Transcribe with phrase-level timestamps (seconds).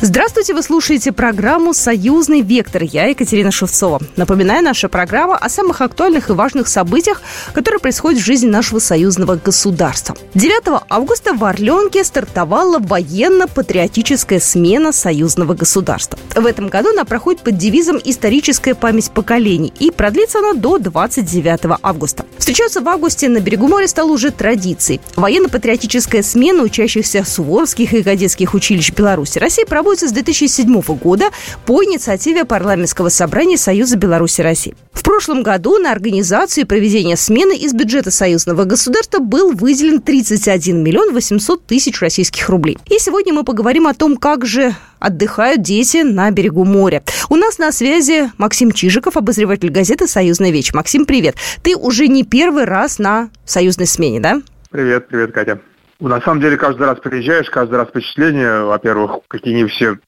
[0.00, 2.84] Здравствуйте, вы слушаете программу «Союзный вектор».
[2.84, 4.00] Я Екатерина Шевцова.
[4.14, 7.20] Напоминаю, наша программа о самых актуальных и важных событиях,
[7.52, 10.16] которые происходят в жизни нашего союзного государства.
[10.34, 16.16] 9 августа в Орленке стартовала военно-патриотическая смена союзного государства.
[16.36, 21.76] В этом году она проходит под девизом «Историческая память поколений» и продлится она до 29
[21.82, 22.24] августа.
[22.38, 25.00] Встречаться в августе на берегу моря стало уже традицией.
[25.16, 31.30] Военно-патриотическая смена учащихся Суворовских и кадетских училищ Беларуси России проводится проводится с 2007 года
[31.64, 34.74] по инициативе парламентского собрания Союза Беларуси России.
[34.92, 40.82] В прошлом году на организацию и проведение смены из бюджета союзного государства был выделен 31
[40.84, 42.76] миллион 800 тысяч российских рублей.
[42.90, 47.02] И сегодня мы поговорим о том, как же отдыхают дети на берегу моря.
[47.30, 50.74] У нас на связи Максим Чижиков, обозреватель газеты «Союзная вечь».
[50.74, 51.36] Максим, привет.
[51.62, 54.42] Ты уже не первый раз на союзной смене, да?
[54.70, 55.60] Привет, привет, Катя.
[56.00, 59.98] На самом деле каждый раз приезжаешь, каждый раз впечатление, во-первых, какие они все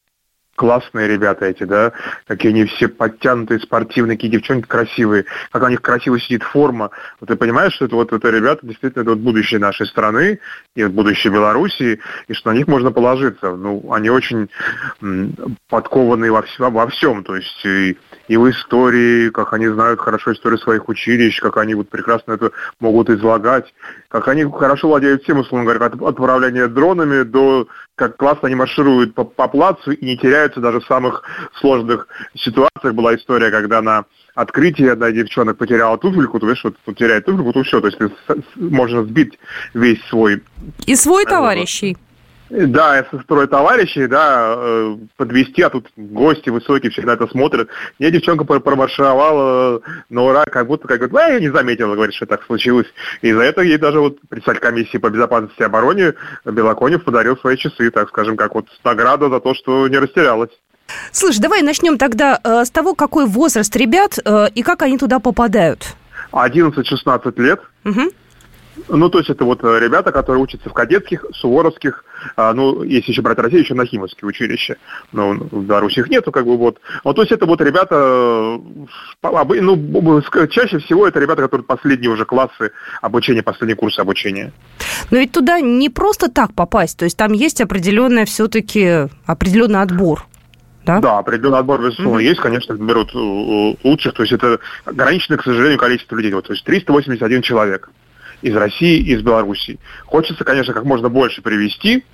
[0.55, 1.93] классные ребята эти, да,
[2.27, 6.91] какие они все подтянутые, спортивные, какие девчонки красивые, как у них красиво сидит форма.
[7.19, 10.39] Вот ты понимаешь, что это вот это ребята действительно это вот будущее нашей страны
[10.77, 13.57] и будущее Белоруссии, и что на них можно положиться.
[13.57, 14.51] Ну, они очень
[15.71, 17.97] подкованы во, всем, во всем, то есть и,
[18.31, 22.53] и в истории, как они знают хорошо историю своих училищ, как они вот прекрасно это
[22.79, 23.75] могут излагать,
[24.07, 29.17] как они хорошо владеют всем, условно говоря, от отправления дронами до как классно они маршируют
[29.17, 32.07] по, по плацу и не теряются даже в самых сложных
[32.37, 32.95] ситуациях.
[32.95, 34.05] Была история, когда на
[34.37, 37.99] открытии одна девчонок потеряла туфельку, то видишь, вот теряет туфельку, то все, то есть
[38.55, 39.41] можно сбить
[39.75, 40.45] весь свой...
[40.87, 41.97] И свой товарищей.
[42.51, 47.69] Да, со строй товарищей, да, э, подвести, а тут гости высокие всегда это смотрят.
[47.99, 52.27] Мне девчонка промаршировала на ура, как будто, как говорит, а я не заметила, говорит, что
[52.27, 52.89] так случилось.
[53.23, 57.57] И за это ей даже вот председатель комиссии по безопасности и обороне Белоконев подарил свои
[57.57, 60.51] часы, так скажем, как вот награда за то, что не растерялась.
[61.13, 65.21] Слушай, давай начнем тогда э, с того, какой возраст ребят э, и как они туда
[65.21, 65.95] попадают.
[66.33, 67.61] 11-16 лет.
[67.85, 68.11] Угу.
[68.89, 72.05] Ну, то есть это вот э, ребята, которые учатся в кадетских, суворовских,
[72.37, 74.77] а, ну, если еще брать Россию, еще на Нахимовские училища.
[75.13, 76.79] Ну, в Беларуси их нету, как бы вот.
[77.05, 77.97] Ну, то есть это вот ребята,
[79.23, 84.53] э, ну, чаще всего это ребята, которые последние уже классы обучения, последние курсы обучения.
[85.11, 90.27] Но ведь туда не просто так попасть, то есть там есть определенный все-таки определенный отбор.
[90.87, 90.99] Да?
[90.99, 92.25] да, определенный отбор, безусловно, mm-hmm.
[92.25, 96.55] есть, конечно, берут э, лучших, то есть это ограниченное, к сожалению, количество людей, вот, то
[96.55, 97.91] есть 381 человек
[98.43, 99.79] из России, из Белоруссии.
[100.07, 102.05] Хочется, конечно, как можно больше привести,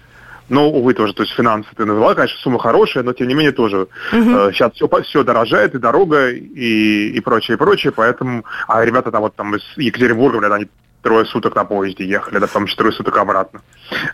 [0.49, 3.53] но, увы, тоже, то есть финансы ты назвала, конечно, сумма хорошая, но тем не менее
[3.53, 4.31] тоже угу.
[4.31, 9.11] э, сейчас все, все дорожает, и дорога, и, и прочее, и прочее, поэтому, а ребята
[9.11, 10.67] там вот там из Екатеринбурга, блядь, они
[11.07, 13.61] трое суток на поезде ехали, да, там четыре суток обратно.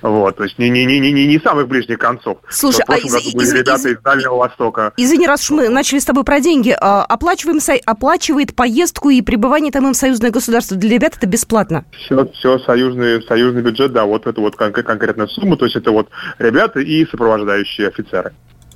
[0.03, 2.37] Вот, то есть не, не, не, не, не самых ближних концов.
[2.51, 4.93] Слушай, а из, из, были ребята из, из Дальнего Востока.
[4.99, 9.73] Извини, раз уж мы начали с тобой про деньги, а, оплачиваем, оплачивает поездку и пребывание
[9.73, 10.77] там им союзное государство.
[10.77, 11.87] Для ребят это бесплатно?
[11.93, 15.93] Все, все союзный, союзный бюджет, да, вот это вот кон- конкретная сумма, то есть это
[15.93, 18.35] вот ребята и сопровождающие офицеры.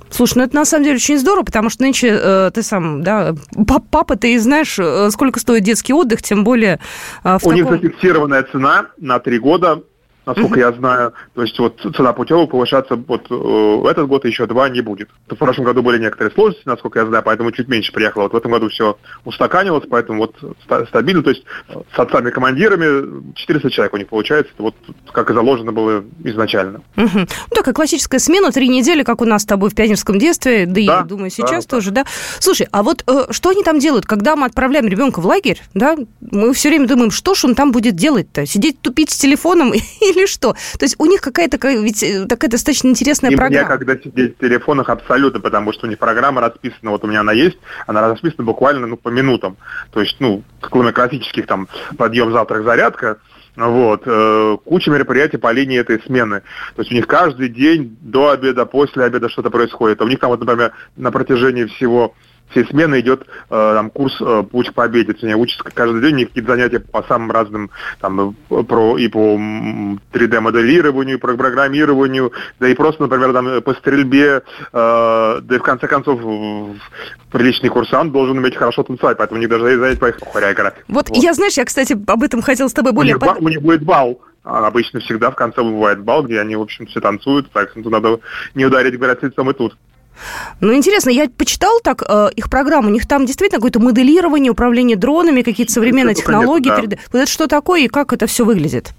[0.09, 3.35] Слушай, ну это на самом деле очень здорово, потому что нынче э, ты сам, да,
[3.91, 6.79] папа, ты знаешь, э, сколько стоит детский отдых, тем более...
[7.23, 7.55] Э, в У таком...
[7.55, 9.83] них зафиксированная цена на три года,
[10.27, 11.13] насколько я знаю.
[11.33, 15.09] То есть вот цена путевок повышаться вот э, этот год еще два не будет.
[15.27, 18.23] В прошлом году были некоторые сложности, насколько я знаю, поэтому чуть меньше приехало.
[18.23, 20.35] Вот в этом году все устаканилось, поэтому вот
[20.87, 21.23] стабильно.
[21.23, 21.43] То есть
[21.95, 24.75] с отцами командирами 400 человек у них получается, вот
[25.11, 26.81] как и заложено было изначально.
[26.95, 30.73] Ну, такая классическая смена, три недели, как у нас с тобой в пионерском детстве, да,
[30.73, 32.03] да я думаю, сейчас да, тоже, да.
[32.03, 32.09] да.
[32.39, 35.95] Слушай, а вот э, что они там делают, когда мы отправляем ребенка в лагерь, да,
[36.19, 38.45] мы все время думаем, что ж он там будет делать-то?
[38.45, 39.71] Сидеть тупить с телефоном
[40.01, 40.53] или или что?
[40.53, 43.67] То есть у них какая-то ведь э, такая достаточно интересная и программа.
[43.67, 47.33] когда сидеть в телефонах абсолютно, потому что у них программа расписана, вот у меня она
[47.33, 49.57] есть, она расписана буквально ну, по минутам.
[49.91, 51.67] То есть, ну, кроме классических там
[51.97, 53.17] подъем, завтрак, зарядка,
[53.55, 56.41] вот, э, куча мероприятий по линии этой смены.
[56.75, 59.99] То есть у них каждый день до обеда, после обеда что-то происходит.
[59.99, 62.13] А у них там, вот, например, на протяжении всего
[62.49, 65.15] всей смены идет э, там курс э, «Путь к победе».
[65.21, 69.37] Они учатся каждый день, какие-то занятия по самым разным, там, про, и по
[70.13, 75.63] 3D-моделированию, и по программированию, да и просто, например, там, по стрельбе, э, да и в
[75.63, 76.21] конце концов
[77.31, 80.83] приличный курсант должен уметь хорошо танцевать, поэтому у них даже занятия по хореографии.
[80.87, 83.15] Вот, вот я, знаешь, я, кстати, об этом хотел с тобой более...
[83.15, 83.41] У них, под...
[83.41, 84.21] у них будет бал.
[84.49, 87.89] А обычно всегда в конце бывает бал, где они, в общем, все танцуют, так что
[87.89, 88.21] надо
[88.55, 89.75] не ударить, говорят, лицом и тут.
[90.61, 94.97] Ну, интересно, я почитал так э, их программу, у них там действительно какое-то моделирование, управление
[94.97, 96.95] дронами, какие-то современные это, технологии, конечно, да.
[96.95, 96.99] 3D.
[97.11, 98.93] Вот это что такое и как это все выглядит?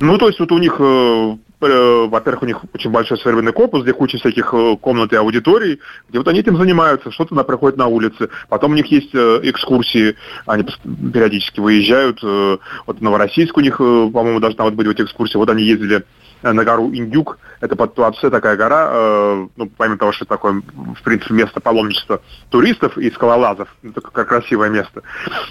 [0.00, 3.82] Ну, то есть вот у них э, Э, во-первых, у них очень большой современный корпус,
[3.82, 7.78] где куча всяких э, комнат и аудиторий, где вот они этим занимаются, что-то на проходит
[7.78, 8.28] на улице.
[8.50, 10.66] Потом у них есть э, экскурсии, они
[11.12, 12.22] периодически выезжают.
[12.22, 15.38] Вот в Новороссийск у них, по-моему, должна вот быть вот экскурсия.
[15.38, 16.04] Вот они ездили
[16.42, 17.38] на гору Индюк.
[17.60, 20.62] Это под Туапсе такая гора, э, ну, помимо того, что это такое,
[20.94, 25.02] в принципе, место паломничества туристов и скалолазов, это как красивое место.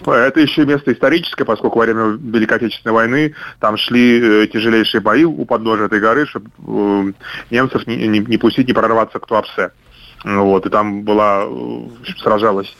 [0.06, 5.24] Это еще место историческое, поскольку во время Великой Отечественной войны там шли э, тяжелейшие бои
[5.24, 7.14] у подножия этой горы, чтобы э,
[7.50, 9.72] немцев не, не, не пустить, не прорваться к Туапсе.
[10.24, 12.76] Вот, и там была, э, сражалась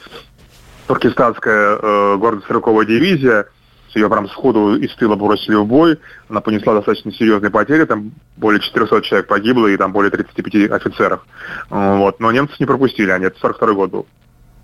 [0.86, 3.46] туркестанская э, гордо-стрелковая дивизия,
[3.96, 5.98] ее прям сходу из тыла бросили в бой,
[6.28, 11.26] она понесла достаточно серьезные потери, там более 400 человек погибло и там более 35 офицеров.
[11.70, 12.20] Вот.
[12.20, 14.06] Но немцы не пропустили, они, это 42 год был.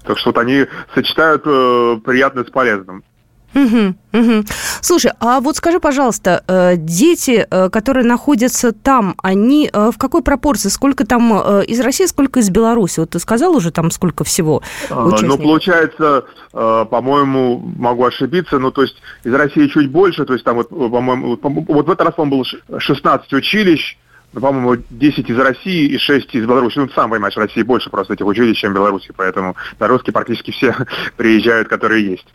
[0.04, 3.04] Так что вот они сочетают э, приятное с полезным.
[3.54, 4.44] Угу, угу.
[4.80, 10.22] Слушай, а вот скажи, пожалуйста, э, дети, э, которые находятся там, они э, в какой
[10.22, 10.68] пропорции?
[10.68, 11.32] Сколько там
[11.62, 13.00] из России, сколько из Беларуси?
[13.00, 15.38] Вот ты сказал уже там сколько всего а, ну, участников?
[15.38, 20.56] Ну, получается, по-моему, могу ошибиться, но то есть из России чуть больше, то есть там
[20.56, 23.96] вот, по-моему, вот в этот раз, по-моему, было 16 училищ,
[24.32, 26.78] ну, по-моему, 10 из России и 6 из Беларуси.
[26.78, 30.12] Ну, ты сам понимаешь, в России больше просто этих училищ, чем в Беларуси, поэтому белорусские
[30.12, 30.74] практически все
[31.16, 32.26] приезжают, которые есть.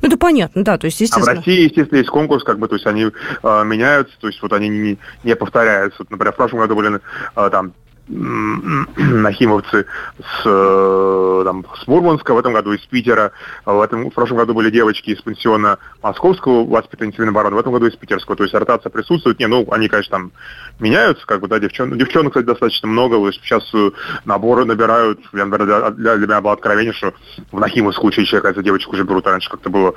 [0.00, 1.32] Ну, это понятно, да, то есть, естественно...
[1.32, 4.40] А в России, естественно, есть конкурс, как бы, то есть они э, меняются, то есть
[4.42, 6.00] вот они не, не повторяются.
[6.00, 7.00] Вот, например, в прошлом году были
[7.36, 7.72] э, там
[8.08, 9.86] нахимовцы
[10.18, 13.32] с, э, там, с Мурманска, в этом году из Питера.
[13.64, 17.86] В, этом, в прошлом году были девочки из пансиона московского воспитанницы Минобороны, в этом году
[17.86, 18.36] из питерского.
[18.36, 19.38] То есть ротация присутствует.
[19.38, 20.32] Не, ну, они, конечно, там
[20.80, 23.24] меняются, как бы, да, девчон, девчонок, кстати, достаточно много.
[23.26, 23.90] Есть сейчас э,
[24.24, 25.20] наборы набирают.
[25.32, 27.14] Я, например, для, для меня было откровение, что
[27.52, 29.26] в Нахимовском училище, оказывается, девочек уже берут.
[29.26, 29.94] Раньше как-то было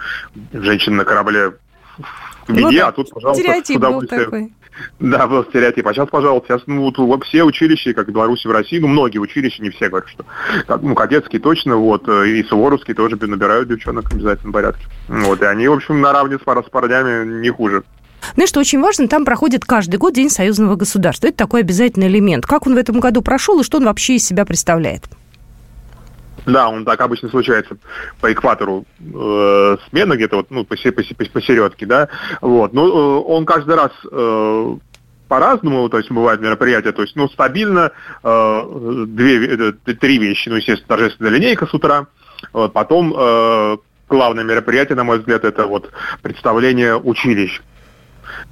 [0.54, 1.54] женщины на корабле
[2.48, 4.54] в беде, ну, да, а тут, пожалуйста, стереотип был такой.
[5.00, 5.88] Да, был стереотип.
[5.88, 9.20] А сейчас, пожалуйста, сейчас, ну, вот все училища, как в Беларуси, в России, ну, многие
[9.20, 10.26] училища, не все говорят, что,
[10.82, 14.86] ну, кадетские точно, вот, э, и суворовские тоже набирают девчонок в порядке.
[15.08, 17.84] Вот, и они, в общем, наравне с, с парнями не хуже.
[18.34, 21.28] Знаешь, что очень важно, там проходит каждый год День союзного государства.
[21.28, 22.46] Это такой обязательный элемент.
[22.46, 25.04] Как он в этом году прошел и что он вообще из себя представляет?
[26.46, 27.78] Да, он так обычно случается
[28.22, 32.10] по экватору э, смена где-то вот, ну, посередке, да,
[32.42, 32.74] вот.
[32.74, 34.76] Но э, он каждый раз э,
[35.28, 37.92] по-разному, то есть бывают мероприятия, то есть, ну, стабильно
[38.24, 42.08] э, две, э, три вещи, ну, естественно, торжественная линейка с утра,
[42.54, 43.78] вот, потом э,
[44.08, 45.92] главное мероприятие, на мой взгляд, это вот
[46.22, 47.62] представление училищ.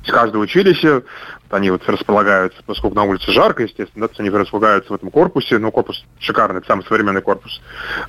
[0.04, 1.04] Из каждого училища
[1.50, 5.72] они вот располагаются, поскольку на улице жарко, естественно, да, они располагаются в этом корпусе, ну,
[5.72, 7.62] корпус шикарный, это самый современный корпус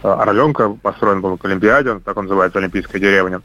[0.02, 3.42] э, Орленка, построен был к Олимпиаде, так он называется, Олимпийская деревня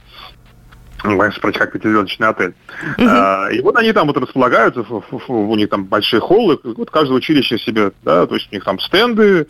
[1.00, 2.54] прочь как пятизвездочный отель.
[2.98, 3.08] Uh-huh.
[3.08, 4.86] А, и вот они там вот располагаются,
[5.28, 8.80] у них там большие холлы, вот каждое училище себе, да, то есть у них там
[8.80, 9.48] стенды,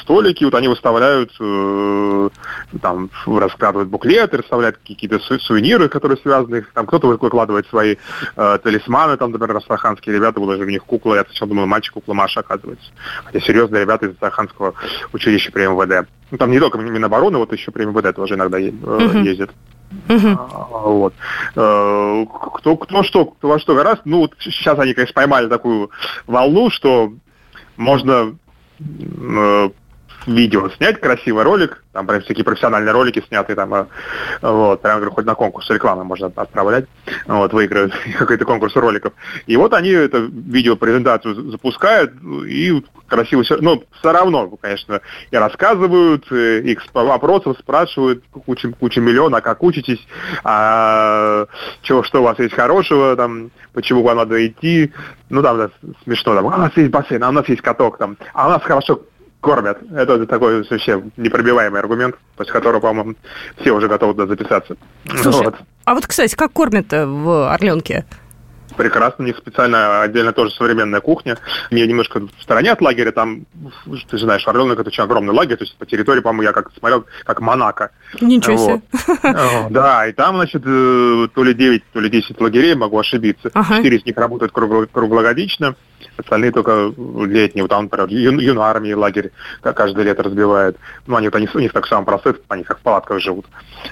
[0.00, 2.28] столики, вот они выставляют, э,
[2.80, 7.96] там раскладывают буклеты, расставляют какие-то сувениры, которые связаны, там кто-то выкладывает свои
[8.36, 11.94] э, талисманы, там, например, астраханские ребята, вот даже у них кукла, я сначала думал, мальчик
[11.94, 12.90] кукла Маша, оказывается.
[13.24, 14.74] Хотя серьезные ребята из астраханского
[15.12, 16.08] училища при МВД.
[16.30, 19.22] Ну, там не только Минобороны, вот еще при МВД тоже иногда э, uh-huh.
[19.22, 19.50] ездят.
[20.08, 20.38] Угу.
[20.90, 21.14] Вот.
[21.56, 24.02] Э, кто, кто что, кто во что гораздо.
[24.04, 25.90] Ну, вот сейчас они, конечно, поймали такую
[26.26, 27.12] волну, что
[27.76, 28.36] можно
[28.78, 29.70] э,
[30.26, 33.86] видео снять, красивый ролик, там прям всякие профессиональные ролики снятые, там, э,
[34.42, 36.86] вот, прям, говорю, хоть на конкурс рекламы можно отправлять,
[37.26, 39.12] вот, выиграют какой-то конкурс роликов.
[39.46, 42.12] И вот они эту видеопрезентацию запускают,
[42.46, 45.00] и красиво все, ну, все равно, конечно,
[45.30, 50.06] и рассказывают, э, и вопросов спрашивают, куча, куча миллион, а как учитесь,
[50.44, 51.46] а
[51.82, 54.92] чего, что у вас есть хорошего, там, почему вам надо идти,
[55.28, 55.70] ну, там, да,
[56.04, 58.50] смешно, там, а у нас есть бассейн, а у нас есть каток, там, а у
[58.50, 59.00] нас хорошо
[59.40, 59.78] кормят.
[59.92, 63.14] Это такой вообще непробиваемый аргумент, после которого, по-моему,
[63.60, 64.76] все уже готовы туда записаться.
[65.22, 65.54] Слушай, вот.
[65.84, 68.04] а вот, кстати, как кормят в Орленке?
[68.80, 69.24] прекрасно.
[69.24, 71.36] У них специально отдельно тоже современная кухня.
[71.70, 73.44] Мне немножко в стороне от лагеря, там,
[74.08, 76.72] ты же знаешь, Орленок это очень огромный лагерь, то есть по территории, по-моему, я как
[76.72, 77.90] смотрел, как Монако.
[78.20, 78.82] Ничего себе.
[79.70, 83.50] Да, и там, значит, э, то ли 9, то ли 10 лагерей, могу ошибиться.
[83.50, 85.74] Четыре из них работают круглогодично.
[86.16, 86.92] Остальные только
[87.26, 87.64] летние.
[87.64, 90.76] Вот там, например, ю, юнармии лагерь каждое лето разбивает.
[91.06, 93.46] Ну, они, они у них так самый процесс, они как в палатках живут.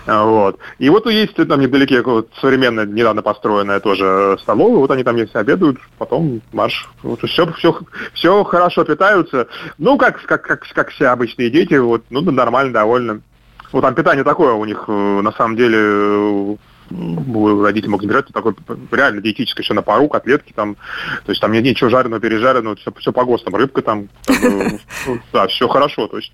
[0.06, 0.58] А, вот.
[0.78, 5.34] И вот есть там недалеке вот, современная, недавно построенная тоже столовая, вот они там есть
[5.34, 6.88] обедают, потом марш.
[7.02, 7.78] Вот, все, все,
[8.14, 9.48] все хорошо питаются.
[9.78, 13.20] Ну, как, как, как, как все обычные дети, вот, ну, нормально, довольно.
[13.72, 16.56] Вот там питание такое у них, э, на самом деле,
[16.90, 18.54] родители могут забирать такой
[18.90, 20.76] реально диетическое еще на пару, котлетки там,
[21.24, 25.46] то есть там нет ничего жареного, пережаренного, все, все по ГОСТам, рыбка там, ну, да,
[25.48, 26.32] все хорошо, то есть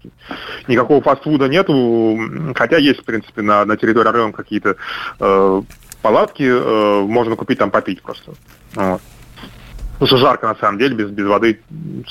[0.69, 2.19] никакого фастфуда нету,
[2.55, 4.77] хотя есть, в принципе, на, на территории Орленка какие-то
[5.21, 5.63] э,
[6.03, 8.33] палатки, э, можно купить там попить просто.
[8.75, 9.01] Вот.
[9.95, 11.61] Потому что жарко, на самом деле, без, без воды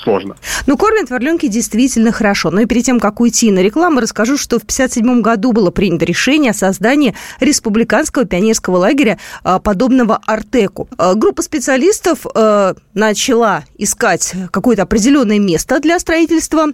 [0.02, 0.36] сложно.
[0.66, 2.50] Ну, кормят в Орленке действительно хорошо.
[2.50, 6.06] Но и перед тем, как уйти на рекламу, расскажу, что в 1957 году было принято
[6.06, 10.88] решение о создании республиканского пионерского лагеря, а, подобного Артеку.
[10.96, 16.66] А, группа специалистов а, начала искать какое-то определенное место для строительства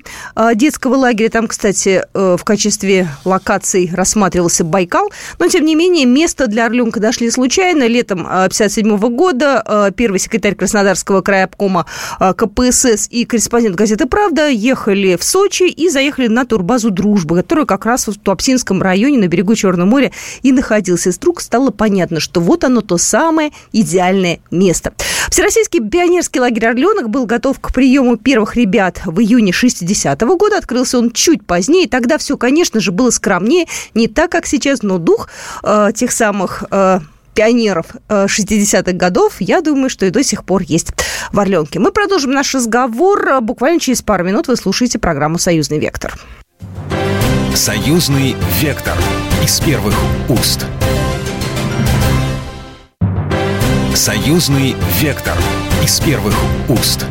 [0.55, 1.29] детского лагеря.
[1.29, 5.11] Там, кстати, в качестве локаций рассматривался Байкал.
[5.39, 7.87] Но, тем не менее, место для Орленка нашли случайно.
[7.87, 11.87] Летом 1957 года первый секретарь Краснодарского Краснодарского края обкома
[12.19, 17.67] а, КПСС и корреспондент газеты «Правда» ехали в Сочи и заехали на турбазу «Дружба», которая
[17.67, 21.11] как раз в Туапсинском районе на берегу Черного моря и находился.
[21.11, 24.93] И вдруг стало понятно, что вот оно то самое идеальное место.
[25.31, 30.59] Всероссийский пионерский лагерь «Орленок» был готов к приему первых ребят в июне 60-го года.
[30.59, 31.89] Открылся он чуть позднее.
[31.89, 33.67] Тогда все, конечно же, было скромнее.
[33.95, 35.29] Не так, как сейчас, но дух
[35.63, 36.65] э, тех самых...
[36.71, 37.01] Э,
[37.35, 40.93] пионеров 60-х э, годов, я думаю, что и до сих пор есть
[41.33, 41.79] в Орленке.
[41.79, 43.41] Мы продолжим наш разговор.
[43.41, 46.19] Буквально через пару минут вы слушаете программу «Союзный вектор».
[47.55, 48.97] «Союзный вектор»
[49.43, 49.95] из первых
[50.29, 50.67] уст.
[53.95, 55.37] «Союзный вектор»
[55.83, 56.35] из первых
[56.69, 57.07] уст.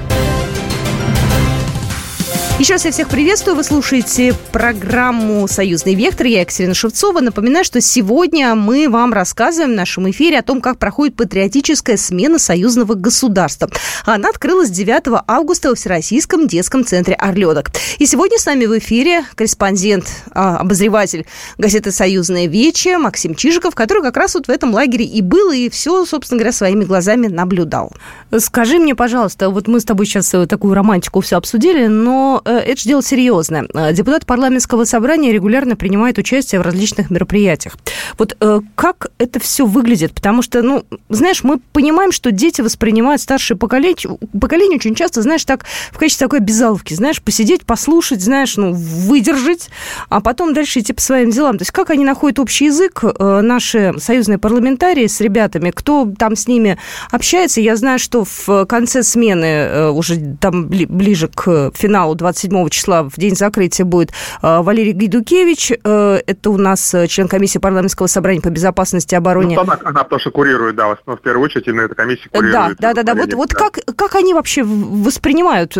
[2.59, 3.55] Еще раз я всех приветствую.
[3.55, 6.27] Вы слушаете программу «Союзный вектор».
[6.27, 7.21] Я Екатерина Шевцова.
[7.21, 12.37] Напоминаю, что сегодня мы вам рассказываем в нашем эфире о том, как проходит патриотическая смена
[12.37, 13.69] союзного государства.
[14.03, 17.71] Она открылась 9 августа во Всероссийском детском центре «Орленок».
[17.97, 21.25] И сегодня с нами в эфире корреспондент, а, обозреватель
[21.57, 25.69] газеты «Союзная Вече» Максим Чижиков, который как раз вот в этом лагере и был, и
[25.69, 27.93] все, собственно говоря, своими глазами наблюдал.
[28.37, 32.81] Скажи мне, пожалуйста, вот мы с тобой сейчас э, такую романтику все обсудили, но это
[32.81, 33.67] же дело серьезное.
[33.73, 37.77] Э, депутат парламентского собрания регулярно принимает участие в различных мероприятиях.
[38.17, 40.13] Вот э, как это все выглядит?
[40.13, 45.43] Потому что, ну, знаешь, мы понимаем, что дети воспринимают старшее поколение, поколение очень часто, знаешь,
[45.45, 49.69] так в качестве такой обязаловки, знаешь, посидеть, послушать, знаешь, ну, выдержать,
[50.09, 51.57] а потом дальше идти по своим делам.
[51.57, 56.47] То есть как они находят общий язык, наши союзные парламентарии с ребятами, кто там с
[56.47, 56.77] ними
[57.11, 57.61] общается.
[57.61, 63.17] Я знаю, что в конце смены, уже там ближе к финалу 20 27 числа, в
[63.17, 65.73] день закрытия, будет э, Валерий Гайдукевич.
[65.83, 69.55] Э, это у нас э, член комиссии парламентского собрания по безопасности и обороне.
[69.55, 72.77] Ну, она, она что курирует, да, в, в первую очередь, именно эта комиссия курирует.
[72.79, 73.21] Да, да, да, да.
[73.21, 73.57] Вот, вот да.
[73.57, 75.77] Как, как они вообще воспринимают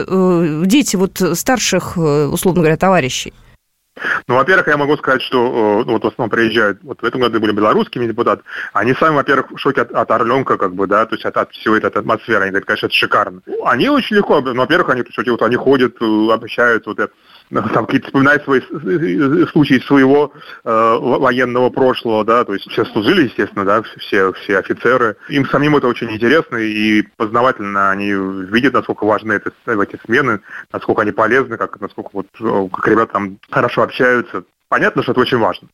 [0.68, 3.34] дети вот старших, условно говоря, товарищей?
[4.28, 7.40] Ну, во-первых, я могу сказать, что ну, вот в основном приезжают, вот в этом году
[7.40, 11.16] были белорусскими депутаты, они сами, во-первых, в шоке от, от Орленка, как бы, да, то
[11.16, 13.42] есть от, от всего этой атмосферы, они говорят, конечно, это шикарно.
[13.66, 17.14] Они очень легко, ну, во-первых, они, то есть, вот, они ходят, э, общаются, вот это,
[17.50, 18.62] там какие-то вспоминают свои
[19.48, 20.32] случаи своего
[20.64, 25.18] э, военного прошлого, да, то есть все служили, естественно, да, все, все офицеры.
[25.30, 27.90] Им самим это очень интересно и познавательно.
[27.92, 30.42] Они видят, насколько важны это, эти смены,
[30.72, 32.28] насколько они полезны, как, насколько вот,
[32.72, 34.44] как ребята там хорошо общаются.
[34.70, 35.68] Понятно, что это очень важно.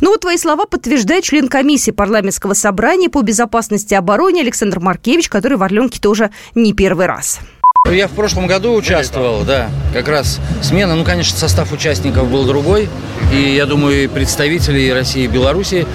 [0.00, 5.28] Ну вот твои слова подтверждает член комиссии парламентского собрания по безопасности и обороне Александр Маркевич,
[5.28, 7.40] который в Орленке тоже не первый раз.
[7.86, 10.94] Я в прошлом году участвовал, да, как раз смена.
[10.96, 12.90] Ну, конечно, состав участников был другой.
[13.32, 15.86] И я думаю, и представители России, и Беларуси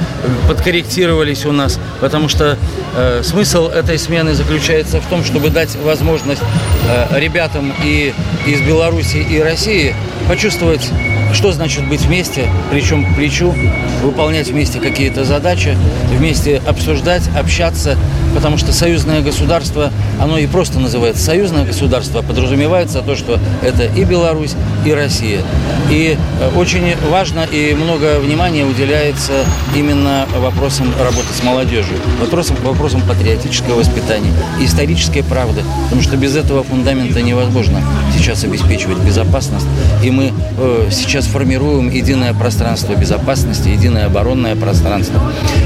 [0.48, 2.58] подкорректировались у нас, потому что
[2.96, 6.42] э, смысл этой смены заключается в том, чтобы дать возможность
[6.89, 8.13] э, ребятам и
[8.48, 9.94] из Беларуси, и России
[10.27, 10.89] почувствовать
[11.36, 13.54] что значит быть вместе, плечом к плечу,
[14.01, 15.77] выполнять вместе какие-то задачи,
[16.12, 17.98] вместе обсуждать, общаться,
[18.34, 24.06] потому что союзное государство, оно и просто называется союзное государство, подразумевается то, что это и
[24.06, 24.54] Беларусь,
[24.86, 25.42] и Россия.
[25.89, 29.44] И э, очень важно и много внимания уделяется
[29.75, 36.63] именно вопросам работы с молодежью, вопросам, вопросам патриотического воспитания, исторической правды, потому что без этого
[36.63, 37.82] фундамента невозможно
[38.15, 39.68] сейчас обеспечивать безопасность.
[40.04, 45.20] И мы э, сейчас сформируем единое пространство безопасности, единое оборонное пространство.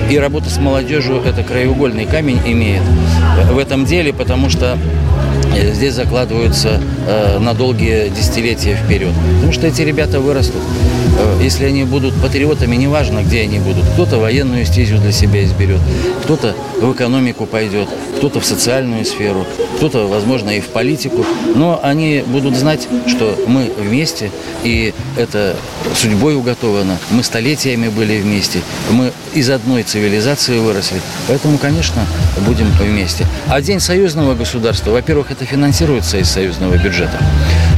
[0.10, 2.84] И работа с молодежью– это краеугольный камень имеет
[3.52, 4.78] в этом деле, потому что
[5.74, 9.14] здесь закладываются э, на долгие десятилетия вперед.
[9.36, 10.62] Потому что эти ребята вырастут.
[11.42, 13.86] Если они будут патриотами, неважно, где они будут.
[13.94, 15.80] Кто-то военную стезю для себя изберет,
[16.24, 19.46] кто-то в экономику пойдет, кто-то в социальную сферу,
[19.78, 21.26] кто-то, возможно, и в политику.
[21.56, 24.32] Но они будут знать, что мы вместе,
[24.64, 25.56] и это
[25.96, 26.98] судьбой уготовано.
[27.12, 28.60] Мы столетиями были вместе,
[28.92, 31.02] мы из одной цивилизации выросли.
[31.28, 32.06] Поэтому, конечно,
[32.46, 33.26] будем вместе.
[33.48, 37.20] А День союзного государства, во-первых, это финансируется из союзного бюджета.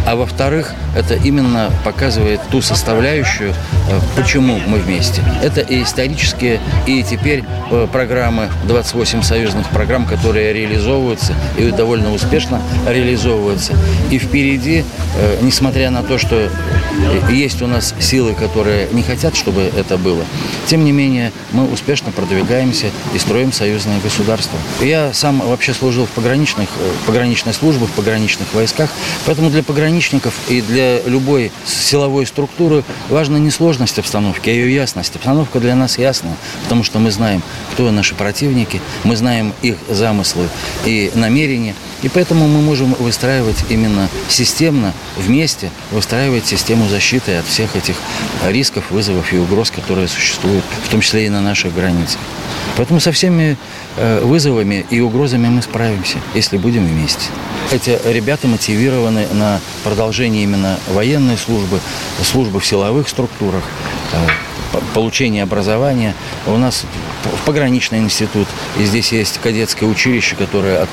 [0.05, 5.21] А во-вторых, это именно показывает ту составляющую, э, почему мы вместе.
[5.43, 12.61] Это и исторические, и теперь э, программы, 28 союзных программ, которые реализовываются и довольно успешно
[12.87, 13.73] реализовываются.
[14.09, 14.83] И впереди,
[15.17, 16.49] э, несмотря на то, что
[17.29, 20.23] есть у нас силы, которые не хотят, чтобы это было,
[20.65, 24.57] тем не менее мы успешно продвигаемся и строим союзное государство.
[24.81, 26.69] Я сам вообще служил в пограничных,
[27.05, 28.89] пограничной службе, в пограничных войсках,
[29.25, 34.73] поэтому для пограничных пограничников и для любой силовой структуры важна не сложность обстановки, а ее
[34.73, 35.15] ясность.
[35.15, 37.41] Обстановка для нас ясная, потому что мы знаем,
[37.73, 40.47] кто наши противники, мы знаем их замыслы
[40.85, 41.75] и намерения.
[42.03, 47.95] И поэтому мы можем выстраивать именно системно, вместе, выстраивать систему защиты от всех этих
[48.47, 52.19] рисков, вызовов и угроз, которые существуют, в том числе и на наших границах.
[52.77, 53.57] Поэтому со всеми
[53.97, 57.25] э, вызовами и угрозами мы справимся, если будем вместе.
[57.71, 61.79] Эти ребята мотивированы на продолжение именно военной службы,
[62.23, 63.63] службы в силовых структурах,
[64.13, 66.15] э, получение образования.
[66.47, 66.85] У нас
[67.45, 70.87] пограничный институт, и здесь есть кадетское училище, которое,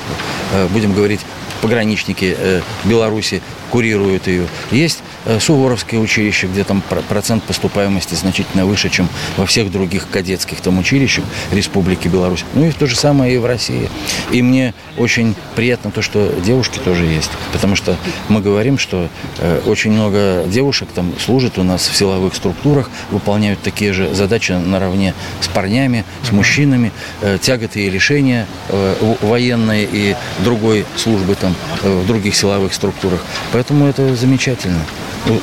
[0.53, 1.21] э, будем говорить,
[1.61, 2.37] пограничники
[2.85, 4.47] Беларуси курируют ее.
[4.71, 5.08] Есть Э,
[5.39, 9.07] Суворовское училище, где там процент поступаемости значительно выше, чем
[9.37, 12.45] во всех других кадетских там училищах Республики Беларусь.
[12.53, 13.89] Ну и то же самое и в России.
[14.31, 17.31] И мне очень приятно то, что девушки тоже есть.
[17.51, 17.95] Потому что
[18.27, 19.09] мы говорим, что
[19.39, 24.51] э, очень много девушек там служат у нас в силовых структурах, выполняют такие же задачи
[24.53, 28.47] наравне с парнями, с мужчинами, э, тяготы и лишения
[29.21, 33.23] военной и другой службы там в других силовых структурах.
[33.51, 34.79] Поэтому это замечательно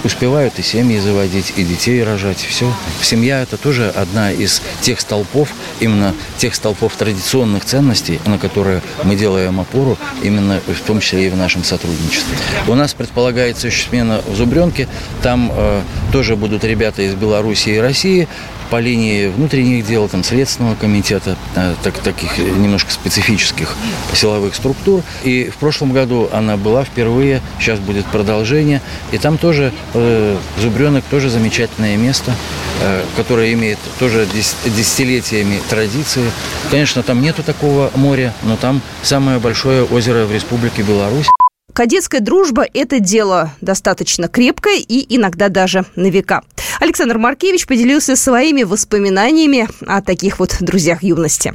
[0.04, 2.38] успевают и семьи заводить, и детей рожать.
[2.38, 2.73] Все.
[3.02, 5.49] Семья– это тоже одна из тех столпов,
[5.80, 11.30] именно тех столпов традиционных ценностей, на которые мы делаем опору, именно в том числе и
[11.30, 12.37] в нашем сотрудничестве.
[12.66, 14.88] У нас предполагается еще смена в Зубренке.
[15.22, 18.29] Там э, тоже будут ребята из Беларуси и России
[18.70, 23.74] по линии внутренних дел, там, Следственного комитета, э, так, таких немножко специфических
[24.14, 25.02] силовых структур.
[25.24, 28.81] И в прошлом году она была впервые, сейчас будет продолжение.
[29.12, 32.35] И там тоже э, Зубренок тоже замечательное место,
[32.83, 34.26] э, которое имеет тоже
[34.64, 36.31] десятилетиями традиции.
[36.70, 41.26] Конечно, там нету такого моря, но там самое большое озеро в Республике Беларусь.
[41.76, 46.42] Кадетская дружба– это дело достаточно крепкое и иногда даже на века.
[46.80, 51.52] Александр Маркевич поделился своими воспоминаниями о таких вот друзьях юности.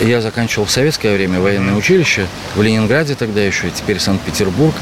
[0.00, 4.74] Я заканчивал в советское время военное училище в Ленинграде тогда еще, теперь Санкт-Петербург.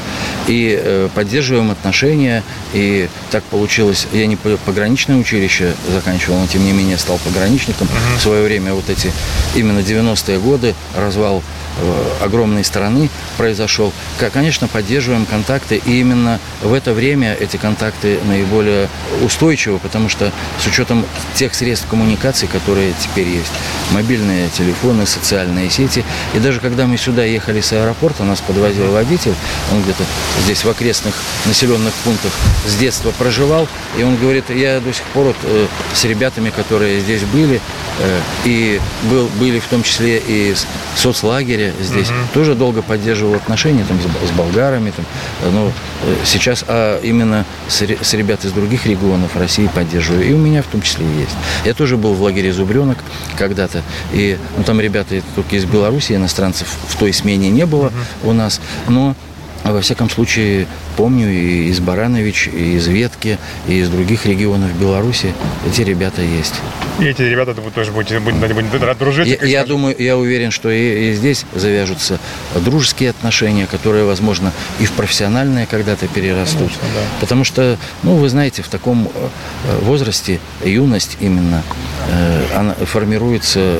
[0.47, 2.43] И э, поддерживаем отношения.
[2.73, 7.87] И так получилось, я не пограничное училище заканчивал, но тем не менее стал пограничником.
[8.17, 9.11] В свое время вот эти
[9.55, 11.41] именно 90-е годы, развал
[11.79, 13.07] Э, огромной страны
[13.37, 13.93] произошел.
[14.33, 18.89] Конечно, поддерживаем контакты, и именно в это время эти контакты наиболее
[19.23, 21.05] устойчивы, потому что с учетом
[21.35, 23.51] тех средств коммуникации, которые теперь есть,
[23.91, 29.33] мобильные телефоны, социальные сети, и даже когда мы сюда ехали с аэропорта, нас подвозил водитель,
[29.71, 30.03] он где-то
[30.43, 32.31] здесь в окрестных населенных пунктах
[32.65, 36.99] с детства проживал, и он говорит, я до сих пор вот, э, с ребятами, которые
[37.01, 37.61] здесь были,
[37.99, 40.55] э, и был, были в том числе и
[40.95, 42.17] соцлагеря, здесь, угу.
[42.33, 44.91] тоже долго поддерживал отношения там, с, с болгарами.
[44.91, 45.05] Там,
[45.53, 45.71] но
[46.03, 50.27] э, сейчас а именно с, с ребят из других регионов России поддерживаю.
[50.27, 51.35] И у меня в том числе есть.
[51.65, 52.97] Я тоже был в лагере Зубренок
[53.37, 53.83] когда-то.
[54.11, 57.91] И ну, там ребята только из Беларуси, иностранцев в той смене не было
[58.23, 58.61] у нас.
[58.87, 59.15] Но
[59.63, 65.33] во всяком случае, помню и из Баранович, и из Ветки, и из других регионов Беларуси
[65.65, 66.55] эти ребята есть.
[66.99, 69.27] И эти ребята вы тоже будете, будете, будете дружить?
[69.27, 72.19] Я, я думаю, я уверен, что и, и здесь завяжутся
[72.55, 76.59] дружеские отношения, которые, возможно, и в профессиональные когда-то перерастут.
[76.59, 77.01] Конечно, да.
[77.21, 81.61] Потому что, ну, вы знаете, в таком э, возрасте юность именно,
[82.09, 83.77] э, она формируется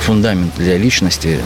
[0.00, 1.38] фундамент для личности,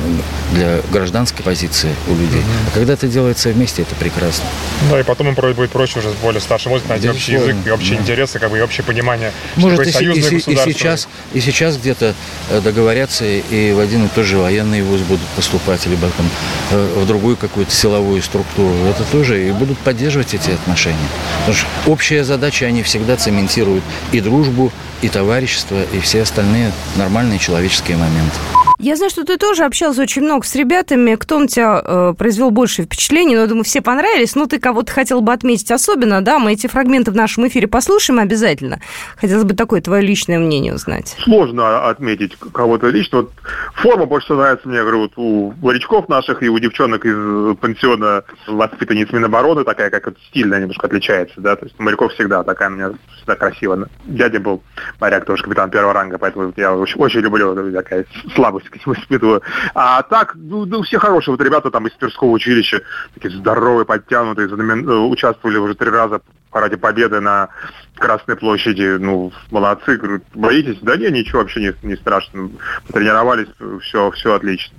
[0.52, 2.42] для гражданской позиции у людей.
[2.68, 4.44] А когда это делается вместе, это прекрасно.
[4.90, 7.98] Да, и потом им будет проще уже более старшим возрастом найти общий язык и общие
[7.98, 10.68] интересы, как бы и общее понимание, Может, что и, союзное и, государство.
[10.68, 12.14] И сейчас, и сейчас где-то
[12.50, 16.28] э, договорятся и в один и тот же военный вуз будут поступать, либо там
[16.70, 18.74] э, в другую какую-то силовую структуру.
[18.86, 20.96] Это тоже и будут поддерживать эти отношения.
[21.40, 27.38] Потому что общая задача, они всегда цементируют и дружбу, и товарищество, и все остальные нормальные
[27.38, 28.38] человеческие моменты.
[28.84, 31.14] Я знаю, что ты тоже общался очень много с ребятами.
[31.14, 33.34] Кто на тебя э, произвел больше впечатлений?
[33.34, 34.34] Ну, я думаю, все понравились.
[34.34, 36.38] Ну, ты кого-то хотел бы отметить особенно, да?
[36.38, 38.80] Мы эти фрагменты в нашем эфире послушаем обязательно.
[39.16, 41.16] Хотелось бы такое твое личное мнение узнать.
[41.20, 43.22] Сложно отметить кого-то лично.
[43.22, 43.32] Вот
[43.76, 48.22] форма больше всего нравится мне, говорю, вот у морячков наших и у девчонок из пансиона
[48.46, 51.56] воспитанниц Минобороны такая, как вот стильная немножко отличается, да?
[51.56, 53.88] То есть моряков всегда такая у меня всегда красиво.
[54.04, 54.62] Дядя был
[55.00, 59.42] моряк тоже, капитан первого ранга, поэтому я очень, очень люблю такая слабость нему испытываю.
[59.74, 61.32] А так, ну, ну, все хорошие.
[61.36, 62.82] Вот ребята там из Тверского училища,
[63.14, 64.88] такие здоровые, подтянутые, знамен...
[64.88, 66.20] Э, участвовали уже три раза
[66.52, 67.48] ради победы на
[67.96, 68.96] Красной площади.
[68.98, 69.96] Ну, молодцы.
[69.96, 70.78] Говорю, боитесь?
[70.82, 72.50] Да не, ничего вообще не, не страшно.
[72.86, 73.48] Потренировались,
[73.82, 74.76] все, все отлично.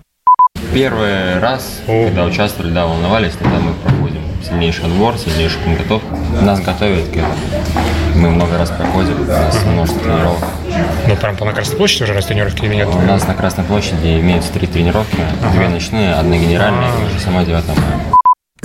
[0.73, 6.17] Первый раз, когда участвовали, да, волновались, тогда мы проходим сильнейший отбор, сильнейшую подготовку.
[6.41, 7.94] Нас готовят к этому.
[8.15, 10.39] Мы много раз проходим, у нас множество тренировок.
[11.07, 12.87] Ну, прям по на Красной площади уже раз тренировки или нет?
[12.87, 15.17] У нас на Красной площади имеются три тренировки.
[15.41, 15.53] Ага.
[15.53, 18.14] Две ночные, одна генеральная и уже сама 9 мая.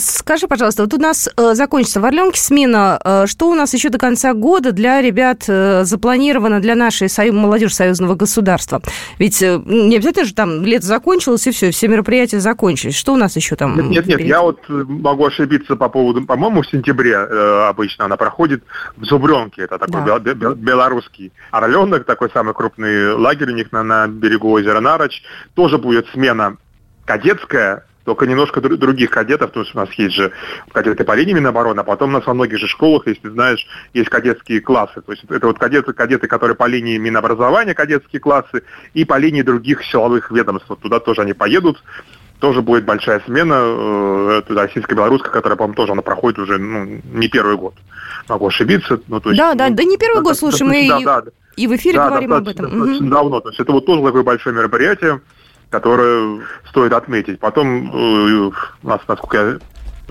[0.01, 3.01] Скажи, пожалуйста, вот у нас э, закончится в Орленке смена.
[3.05, 7.33] Э, что у нас еще до конца года для ребят э, запланировано для нашей сою...
[7.33, 8.83] молодежи союзного государства?
[9.19, 12.97] Ведь не обязательно же там лето закончилось, и все, все мероприятия закончились.
[12.97, 13.77] Что у нас еще там?
[13.77, 18.17] Нет, нет, нет я вот могу ошибиться по поводу, по-моему, в сентябре э, обычно она
[18.17, 18.65] проходит
[18.97, 19.63] в Зубренке.
[19.63, 20.19] Это такой да.
[20.19, 25.23] бел- белорусский Орленок, такой самый крупный лагерь у них на, на берегу озера Нароч.
[25.55, 26.57] Тоже будет смена
[27.05, 30.33] кадетская только немножко других кадетов, потому что у нас есть же
[30.73, 34.11] кадеты по линии Минобороны, а потом у нас во многих же школах, если знаешь, есть
[34.11, 35.01] кадетские классы.
[35.01, 39.43] То есть это вот кадеты, кадеты, которые по линии Минобразования, кадетские классы, и по линии
[39.43, 40.69] других силовых ведомств.
[40.83, 41.81] Туда тоже они поедут
[42.41, 47.59] тоже будет большая смена, э, российско-белорусская, которая, по-моему, тоже она проходит уже ну, не первый
[47.59, 47.75] год.
[48.31, 48.99] Могу ошибиться.
[49.09, 51.23] Ну, то есть, да, да, ну, да не первый год, слушай, мы да, и, да,
[51.57, 52.65] и в эфире да, говорим об этом.
[52.65, 53.11] Угу.
[53.11, 53.41] давно.
[53.41, 55.21] То есть это вот тоже такое большое мероприятие
[55.71, 57.39] которое стоит отметить.
[57.39, 58.51] Потом э,
[58.83, 59.59] у нас, насколько я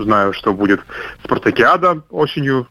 [0.02, 0.80] знаю, что будет
[1.22, 2.66] спартакиада осенью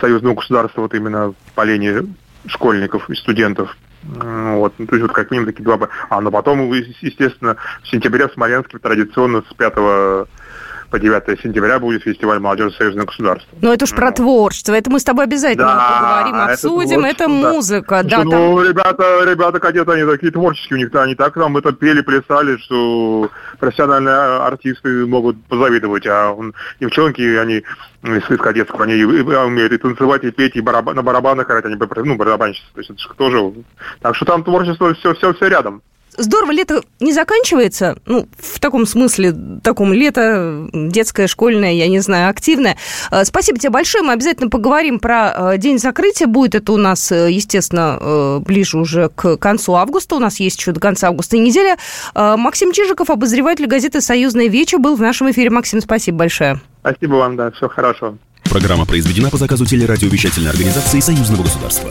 [0.00, 2.02] союзного государства, вот именно по линии
[2.46, 3.76] школьников и студентов.
[4.02, 5.88] Вот, ну, то есть вот как минимум такие два...
[6.10, 10.28] А, но потом, естественно, в сентябре в Смоленске традиционно с 5
[10.90, 13.56] по 9 сентября будет фестиваль молодежи союзного государства.
[13.60, 14.72] Ну, это уж про творчество.
[14.72, 17.04] Это мы с тобой обязательно да, поговорим, обсудим.
[17.04, 18.02] Это, это музыка.
[18.04, 18.68] Да, ну, там...
[18.68, 20.94] ребята, ребята, кадеты, они такие творческие у них.
[20.94, 26.06] Они так там это пели, плясали, что профессиональные артисты могут позавидовать.
[26.06, 27.62] А он, девчонки, они
[28.02, 31.76] из, из кадетского, они умеют и танцевать, и петь, и барабан, на барабанах играть, они
[31.76, 32.66] ну, барабанщицы.
[32.74, 33.52] То есть это тоже...
[34.00, 35.82] Так что там творчество все, все, все рядом
[36.16, 42.30] здорово, лето не заканчивается, ну, в таком смысле, таком лето, детское, школьное, я не знаю,
[42.30, 42.76] активное.
[43.10, 47.10] Э, спасибо тебе большое, мы обязательно поговорим про э, день закрытия, будет это у нас,
[47.12, 51.40] э, естественно, ближе уже к концу августа, у нас есть еще до конца августа и
[51.40, 51.76] неделя.
[52.14, 55.50] Максим Чижиков, обозреватель газеты «Союзная вечер», был в нашем эфире.
[55.50, 56.60] Максим, спасибо большое.
[56.80, 58.16] Спасибо вам, да, все хорошо.
[58.44, 61.90] Программа произведена по заказу телерадиовещательной организации Союзного государства.